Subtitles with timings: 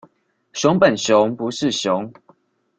[0.53, 2.11] 熊本熊不是熊